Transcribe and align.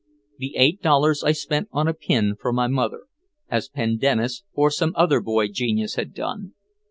The 0.39 0.55
eight 0.55 0.81
dollars 0.81 1.23
I 1.23 1.31
spent 1.31 1.69
on 1.71 1.87
a 1.87 1.93
pin 1.93 2.33
for 2.35 2.51
my 2.51 2.65
mother, 2.65 3.01
as 3.49 3.69
"Pendennis" 3.69 4.41
or 4.53 4.71
some 4.71 4.93
other 4.95 5.21
boy 5.21 5.47
genius 5.49 5.93
had 5.93 6.11
done. 6.11 6.55